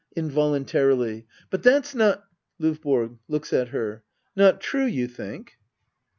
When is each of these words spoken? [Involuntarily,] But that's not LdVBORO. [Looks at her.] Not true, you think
[Involuntarily,] 0.15 1.27
But 1.51 1.61
that's 1.61 1.93
not 1.93 2.25
LdVBORO. 2.59 3.19
[Looks 3.27 3.53
at 3.53 3.67
her.] 3.67 4.03
Not 4.35 4.59
true, 4.59 4.85
you 4.85 5.05
think 5.07 5.59